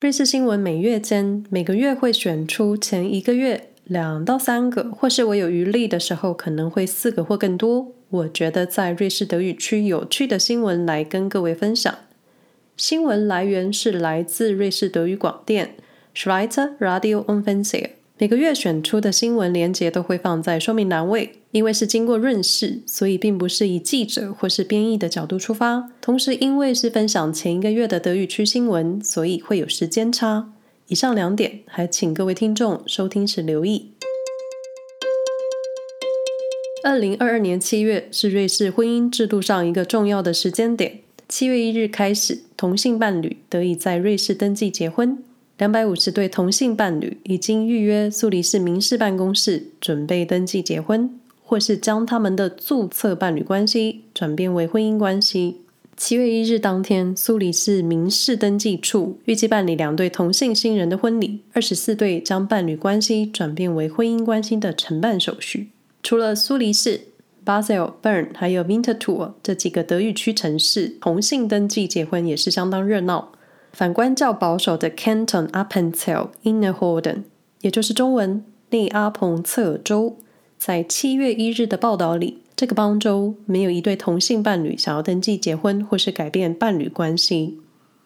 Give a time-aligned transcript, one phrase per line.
[0.00, 7.92] 瑞士新闻每月间每个月会选出前一个月两到三个，或是我有余力的时候，可能会四个或更多。
[8.08, 11.94] 我觉得在瑞士德语区有趣的新闻来跟各位分享。
[12.78, 15.74] 新闻来源是来自瑞士德语广电
[16.14, 17.90] Schweizer Radio und Fernsehen。
[18.20, 21.36] 每个月选出的新闻连结都会放在说明栏位。
[21.52, 25.90] 因为是经过润饰，所以并不是以记者或是编译的角度出发。
[26.02, 30.52] 同时，因为是分享前一个月的德语区新闻，所以会有时间差。
[30.88, 33.92] 以上两点，还请各位听众收听时留意。
[36.84, 41.00] 二零二二年七月是瑞士婚姻制度上一个重要的时间点。
[41.26, 45.24] 七月一日开始，同性伴侣得以在瑞士登记结婚。
[45.60, 51.20] 两百五十对同性伴侣已经预约苏黎世民事办公室，准备登记结婚。
[51.44, 55.58] 或是将他们的注册伴侣关系转变为婚姻关系。
[55.98, 65.68] 七月一日当天，苏黎世民事登记处预计办理两对同性新人的婚礼，二十四对将伴侣关系转变为婚姻关系的承办手续。
[66.02, 67.02] 除了苏黎世、
[67.44, 73.32] Basel、Bern 还有 Winterthur 这几个德语区城市，同性登记结婚也是相当热闹。
[73.72, 77.22] 反观较保守的 Canton Appenzell Innerhoden，
[77.60, 80.16] 也就是中文内阿彭策州。
[80.58, 87.58] 在七月一日的报道里，这个邦州没有一对同性伴侣想要登记结婚或是改变伴侣关系。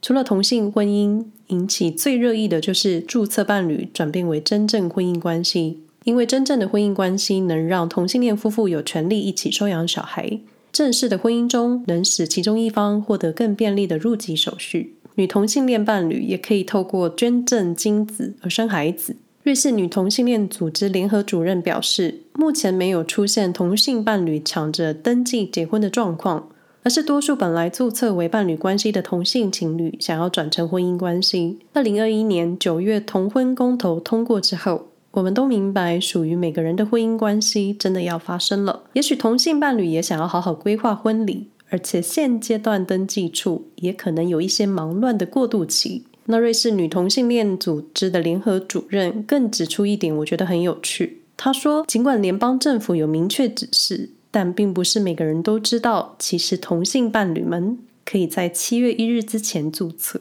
[0.00, 5.80] 除了同性婚姻引起最热议的，就是注册伴侣转变为真正婚姻关系。
[6.04, 10.38] 因为真正的婚姻关系能让同性恋夫妇有权利一起收养小孩，
[10.70, 14.94] 正式的婚姻中能使其中一方获得更便利的入籍手续。
[15.16, 19.16] 女同性恋伴侣也可以透过捐赠精子而生孩子。
[19.42, 26.50] 瑞士女同性恋组织联合主任表示，目前没有出现同性伴侣抢着登记结婚的状况，
[26.82, 31.60] 而是多数本来注册为伴侣关系的同性情侣想要转成婚姻关系。
[31.72, 38.82] 二零二一年九月同婚公投通过之后，我们都明白属于每个人的婚姻关系真的要发生了。
[38.92, 46.04] 也许同性伴侣也想要好好规划婚礼，而且现阶段登记处也可能有一些忙乱的过渡期。
[46.26, 51.22] 那瑞士女同性恋组织的联合主任更指出一点，我觉得很有趣。
[51.36, 60.20] 他说，尽管联邦政府有明确指示，但并不是每个人都知道，其实同性伴侣们可以在七月一日之前注册。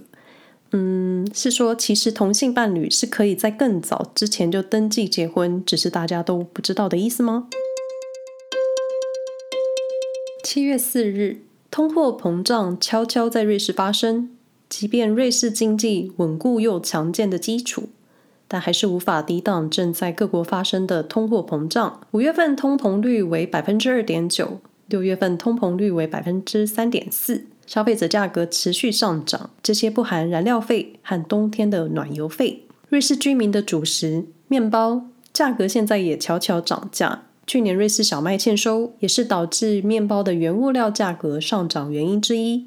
[0.72, 7.48] 嗯，是说其实同性伴侣是可以在更早之前就登记结婚，只是大家都不知道的意思吗？
[10.56, 14.30] 七月四日，通货膨胀悄悄在瑞士发生。
[14.70, 17.90] 即便瑞士经济稳固又强健的基础，
[18.48, 22.00] 但还是无法抵挡正在各国发生的通货膨胀。
[22.12, 32.64] 五月份通膨率为百分之二点九，六月份通膨率为百分之三点四，消费者价格持续上涨，这些不含燃料费和冬天的暖油费。
[32.88, 37.24] 瑞士居民的主食面包价格现在也悄悄涨价。
[37.48, 42.66] 去年瑞士小麦欠收，也是导致面包的原物料价格上涨原因之一。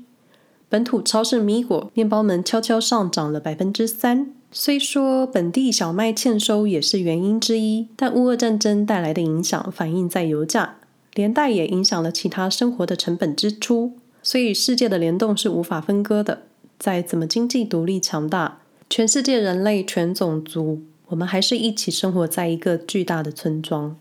[0.68, 4.32] 本土超市米果面包们悄悄上涨了百分之三。
[4.52, 10.76] 虽说本地小麦欠收也是原因之一，但乌俄战争带来的影响反映在油价，
[11.14, 13.92] 连带也影响了其他生活的成本支出。
[14.22, 16.42] 所以世界的联动是无法分割的。
[16.78, 23.96] 再怎么经济独立强大，全世界人类全种族，我们还是一起生活在一个巨大的村庄。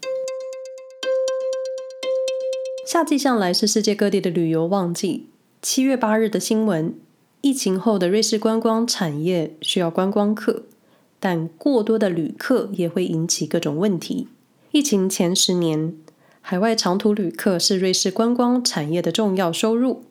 [2.97, 5.27] 夏季向来是世界各地的旅游旺季。
[5.61, 6.95] 七月八日的新闻：
[7.41, 10.63] 疫情后的瑞士观光产业需要观光客，
[11.19, 14.29] 但过多的旅客也会引起各种问题。
[14.71, 15.93] 疫情前十年，
[16.41, 20.01] 海外长途旅客是瑞士观光产业的重要收入，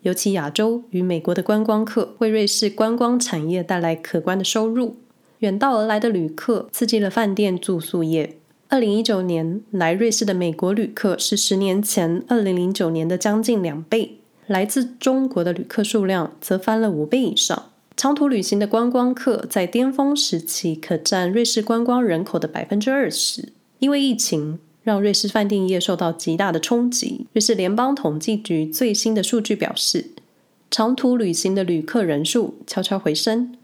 [0.00, 4.96] 尤其亚洲与美国的观光客为瑞士观光产业带来可观的收入。
[5.40, 8.38] 远道而来的旅客刺激了饭店住宿业。
[8.70, 14.18] 二零一九年来瑞士的美国旅客是十年前二零零九年的将近两倍。
[14.46, 17.72] 来自中国的旅客数量则翻了五倍以上。
[17.96, 23.48] 长途旅行的观光客在巅峰时期可占瑞士观光人口的百分之二十。
[23.80, 27.26] 因为疫情，让瑞士饭店业受到极大的冲击。
[27.32, 30.10] 瑞士联邦统计局最新的数据表示，
[30.70, 33.56] 长途旅行的旅客人数悄悄回升，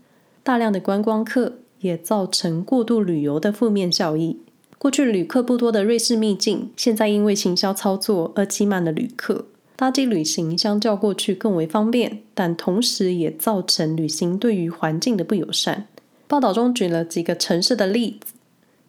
[0.42, 4.38] 大量的观光客也造成过度旅游的负面效益。
[4.86, 9.46] 过去旅客不多的瑞士秘境，现在因为行销操作而挤满了旅客。
[9.74, 15.88] 搭机旅行相较过去更为方便，但同时也造成旅行对于环境的不友善。
[16.28, 18.34] 报道中举了几个城市的例子：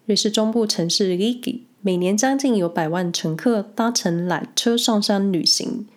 [0.06, 5.88] 瑞士中部城市 Rigi，每年将近有百万乘客搭乘缆车上山旅行，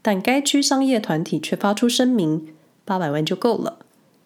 [0.00, 2.48] 但该区商业团体却发出声明，
[2.86, 3.80] 八百万就够了。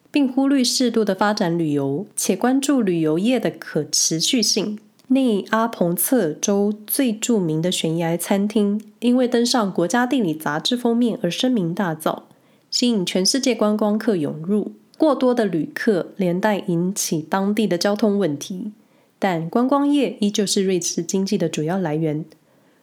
[0.09, 4.79] 并忽略适度的发展旅游，且关注旅游业的可持续性。
[5.09, 12.23] 内阿彭策州最著名的悬崖餐厅，因为登上国家地理杂志封面而声名大噪，
[12.71, 14.71] 吸引全世界观光客涌入。
[14.97, 18.71] 过多的旅客连带引起当地的交通问题，
[19.19, 22.25] 但观光业依旧是瑞士经济的主要来源。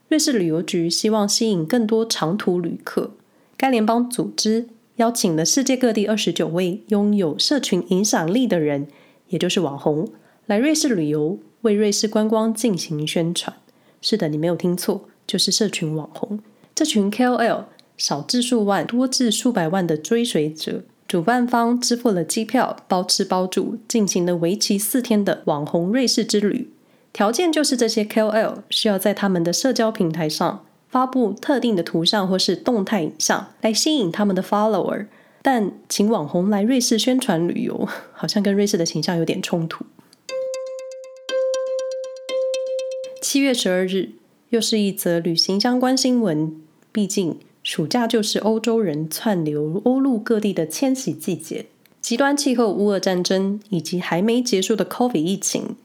[0.09, 3.13] 瑞士旅游局希望吸引更多长途旅客，
[3.57, 8.87] 该联邦组织邀请了世界各地二十九位拥有社群影响力的人，
[9.31, 10.07] 也就是网红，
[10.47, 11.39] 来瑞士旅游。
[11.63, 13.57] 为瑞士观光进行宣传。
[14.01, 16.39] 是的，你没有听错，就是社群网红。
[16.75, 17.65] 这群 KOL
[17.97, 26.73] 少至数万，多至数百万的追随者，主办方支付了机票，包吃包住，进行了为期四天的网红瑞士之旅。
[27.13, 35.07] 条件就是这些 KOL 需要在他们的社交平台上发布特定的图像或是动态影像，来吸引他们的 follower。
[35.43, 39.85] 但请网红来瑞士宣传旅游，好像跟瑞士的形象有点冲突。
[43.33, 44.11] 七月十二日，
[44.51, 46.55] 又是一则旅行相关新闻。
[46.93, 51.65] 毕竟，暑假就是欧洲人窜流欧陆各地的迁徙季节。
[52.03, 55.77] 极端气候、乌俄战争以及还没结束的 COVID 疫情，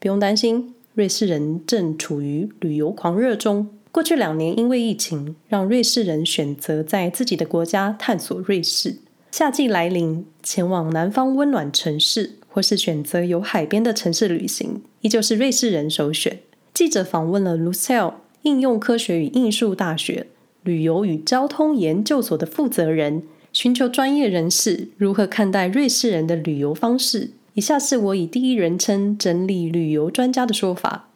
[0.00, 3.68] 不用担心，瑞士人正处于旅游狂热中。
[3.92, 8.96] 过去两年，因为疫情，让瑞士人选择在自己的国家探索瑞士。
[9.30, 16.40] 夏季来临，前往南方温暖城市，或是选择有海边的城市旅行，依旧是瑞士人首选。
[16.76, 18.12] 记者访问了 LUSAIL
[18.42, 20.26] 应用科学与艺术大学
[20.62, 27.30] 旅游与交通研究所的负责人，寻求专业人士如何看待瑞士人的旅游方式。
[27.54, 31.08] 以下是我以第一人称整理旅游专家的说法。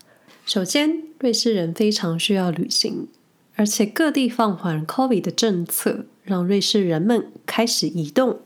[0.47, 3.09] 首先，瑞士人非常需要旅行，
[3.57, 8.39] 而且各地放缓 COVID 的政策，让瑞士人们开始移动。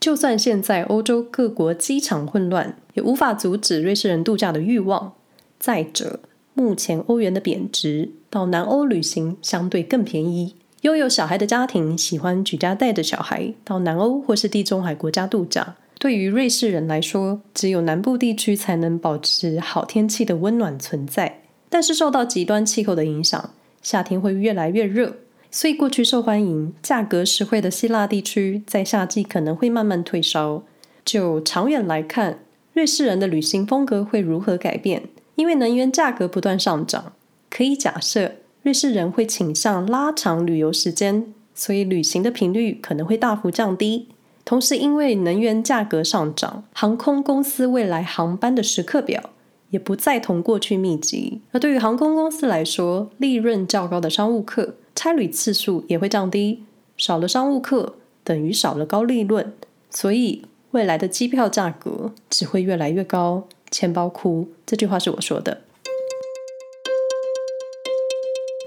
[0.00, 5.12] 就算现在欧洲各国机场混乱，也无法阻止瑞士人度假的欲望。
[5.58, 6.20] 再者，
[6.54, 10.54] 目前欧元的贬值，到南欧旅行相对更便宜。
[10.82, 15.76] 拥有小孩的家庭喜欢举家带着小孩到南欧或是地中海国家度假。
[15.98, 21.42] 对于瑞士人来说，只有南部地区才能保持好天气的温暖存在。
[21.68, 23.50] 但是受到极端气候的影响，
[23.80, 25.16] 夏天会越来越热，
[25.50, 30.64] 所以过去受欢迎、价格实惠的希腊地区，在夏季可能会慢慢退烧。
[31.04, 32.40] 就长远来看，
[32.72, 35.04] 瑞士人的旅行风格会如何改变？
[35.34, 37.12] 因为能源价格不断上涨，
[37.50, 38.32] 可以假设
[38.62, 44.08] 瑞士人会倾向拉长旅游时间，所以旅行的频率可能会大幅降低。
[44.44, 49.30] 同时，因为能源价格上涨，航空公司未来航班的时刻表
[49.70, 51.40] 也不再同过去密集。
[51.52, 56.64] 而对于航空公司来说，利润较高的商务客差旅次数也会降低，
[56.96, 57.94] 少了商务客
[58.24, 59.52] 等于少了高利润，
[59.90, 63.46] 所以未来的机票价格只会越来越高。
[63.72, 65.62] 钱包哭，这句话是我说的。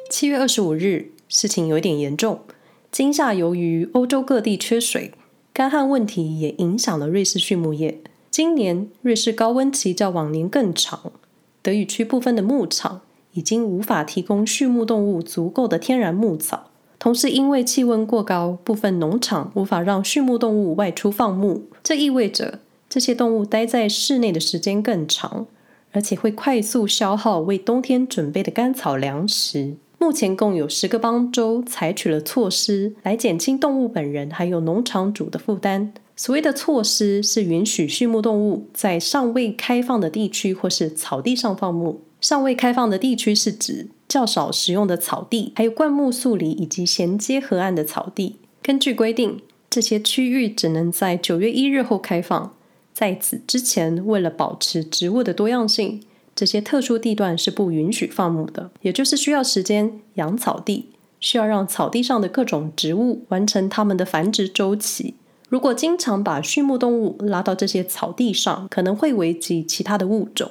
[0.09, 2.39] 七月二十五日，事情有点严重。
[2.91, 5.11] 今夏由于欧洲各地缺水，
[5.53, 8.01] 干旱问题也影响了瑞士畜牧业。
[8.31, 11.11] 今年瑞士高温期较往年更长，
[11.61, 13.01] 德语区部分的牧场
[13.33, 22.59] 已经无法提供畜牧动物足够的天然牧草，同时因为气温过高，部分农场无法让畜牧动物外出放牧，这意味着。
[22.95, 25.47] 这些动物待在室内的时间更长，
[25.91, 29.75] 而且会快速消耗为冬天准备的干草粮食。
[29.99, 35.91] 目前共有十个邦州采取了措施来减轻动物本人还有农场主的负担。
[36.15, 41.99] 所谓的措施是允许畜牧动物在尚未开放的地区或是草地上放牧。
[42.21, 48.37] 尚未开放的地区是指较少使用的草地，还有灌木树林以及衔接河岸的草地。
[48.61, 52.53] 根据规定，这些区域只能在九月一日后开放。
[52.95, 56.01] 在此之前，为了保持植物的多样性，
[56.33, 60.85] 这些特殊地段是不允许放牧的，也就是需要时间养草地，
[61.19, 65.15] 需要让草地上的各种植物完成它们的繁殖周期。
[65.49, 70.49] 如果经常把畜牧动物拉到这些草地上，可能会危及其他的物种。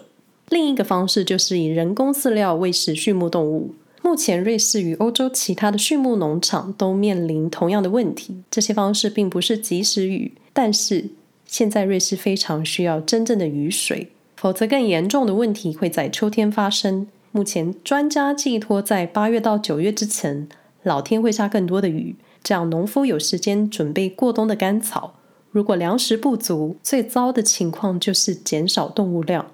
[0.50, 3.74] 另一个方式就是以人工饲料喂食畜牧动物。
[4.02, 8.42] 目前，瑞士与欧洲其他的畜牧农场都面临同样的问题。
[8.50, 11.06] 这些方式并不是及时雨，但是。
[11.46, 17.06] 现在瑞士非常需要真正的雨水，否则更严重的问题会在秋天发生。
[17.32, 20.48] 目前专家寄托在八月到九月之前，
[20.82, 25.14] 老天会下更多的雨，这样农夫有时间准备过冬的干草。
[25.50, 29.50] 如果粮食不足，最糟的情况就是减少动物量。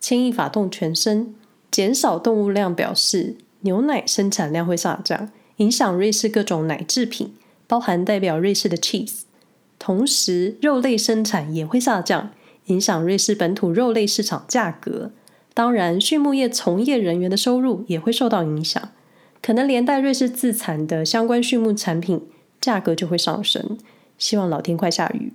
[0.00, 1.34] 牵一发动全身，
[1.70, 7.34] 减少动物量表示牛奶生产量会下降，影响瑞士各种奶制品，
[7.66, 9.22] 包含代表瑞士的 cheese。
[9.78, 12.30] 同时肉类生产也会下降，
[12.66, 15.12] 影响瑞士本土肉类市场价格。
[15.54, 18.90] 当然，畜牧业从业人员的收入也会受到影响，
[19.40, 22.28] 可能连带瑞士自产的相关畜牧产品
[22.60, 23.78] 价格就会上升。
[24.18, 25.32] 希望老天快下雨。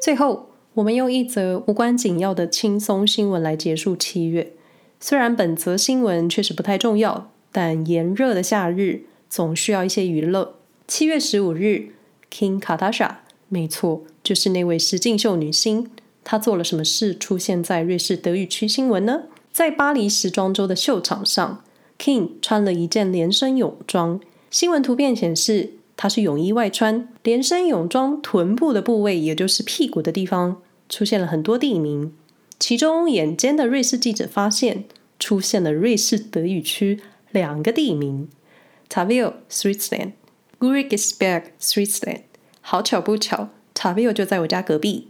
[0.00, 4.52] 最后，我们用一则无关紧要的轻松新闻来结束七月。
[5.00, 10.54] 虽然本则新闻确实不太重要，但炎热的夏日总需要一些娱乐。
[10.94, 11.94] 七月十五日
[12.30, 13.14] ，King Katasha，
[13.48, 15.90] 没错，就是那位实境秀女星。
[16.22, 19.22] 她做了什么事出现在瑞士德语区新闻呢？
[19.50, 21.64] 在巴黎时装周的秀场上
[21.98, 24.20] ，King 穿了一件连身泳装。
[24.50, 32.12] 新闻图片显示，她是泳衣外穿，连身泳装臀部的部位，也就是屁股的地方，出现了很多地名。
[32.58, 34.84] 其中，眼尖的瑞士记者发现，
[35.18, 38.28] 出现了瑞士德语区两个地名
[38.90, 40.12] ：Taville Switzerland、
[40.62, 42.20] Gurgisberg Switzerland。
[42.60, 45.08] 好巧不巧，Tavio 就在我家隔壁。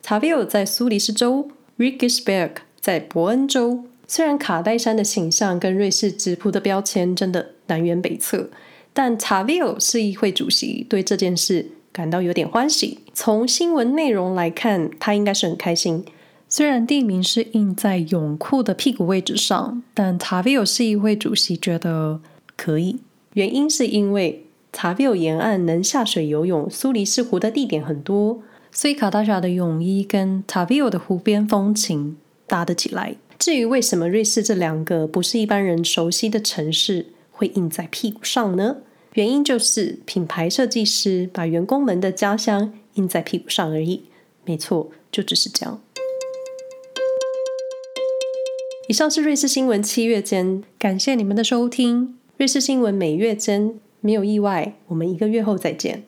[0.00, 3.86] Tavio 在苏黎世州，Gurgisberg 在伯恩州。
[4.06, 8.50] 虽然卡戴珊的形象跟瑞士直扑的标签真的南辕北辙。
[8.92, 13.00] 但 Tavio 市议会主席对这件事感到有点欢喜。
[13.12, 16.04] 从新闻内容来看，他应该是很开心。
[16.48, 22.20] 虽然地名是印在泳裤的屁股位置上，但 Tavio 市议会主席觉得
[22.56, 23.00] 可以。
[23.32, 33.16] 原因是因为 Taville 沿岸能下水游泳苏黎世湖的地点很多，所以卡达莎的泳衣跟 Taville 的湖边风情搭得起来。
[33.38, 38.78] 至于为什么瑞士这两个不是一般人熟悉的城市，会印在屁股上呢？
[39.14, 44.04] 原因就是品牌设计师把员工们的家乡印在屁股上而已。
[44.46, 45.80] 没错，就只是这样。
[48.88, 52.16] 以上是瑞士新闻七月间，感谢你们的收听。
[52.38, 56.02] 瑞士新闻每月间，没有意外，我们一个月后再见。